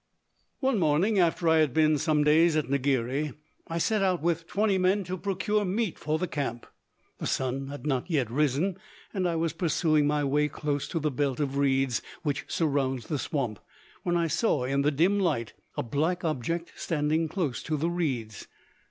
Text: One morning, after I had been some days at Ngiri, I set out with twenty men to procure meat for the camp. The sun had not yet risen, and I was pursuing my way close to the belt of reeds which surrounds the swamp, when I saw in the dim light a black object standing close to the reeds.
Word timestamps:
One 0.61 0.79
morning, 0.79 1.19
after 1.19 1.47
I 1.47 1.57
had 1.57 1.75
been 1.75 1.99
some 1.99 2.23
days 2.23 2.55
at 2.55 2.65
Ngiri, 2.67 3.35
I 3.67 3.77
set 3.77 4.01
out 4.01 4.19
with 4.19 4.47
twenty 4.47 4.79
men 4.79 5.03
to 5.03 5.15
procure 5.15 5.63
meat 5.63 5.99
for 5.99 6.17
the 6.17 6.27
camp. 6.27 6.65
The 7.19 7.27
sun 7.27 7.67
had 7.67 7.85
not 7.85 8.09
yet 8.09 8.31
risen, 8.31 8.79
and 9.13 9.29
I 9.29 9.35
was 9.35 9.53
pursuing 9.53 10.07
my 10.07 10.23
way 10.23 10.47
close 10.47 10.87
to 10.87 10.99
the 10.99 11.11
belt 11.11 11.39
of 11.39 11.55
reeds 11.55 12.01
which 12.23 12.45
surrounds 12.47 13.09
the 13.09 13.19
swamp, 13.19 13.59
when 14.01 14.17
I 14.17 14.25
saw 14.25 14.63
in 14.63 14.81
the 14.81 14.89
dim 14.89 15.19
light 15.19 15.53
a 15.77 15.83
black 15.83 16.23
object 16.23 16.71
standing 16.75 17.27
close 17.29 17.61
to 17.61 17.77
the 17.77 17.91
reeds. 17.91 18.47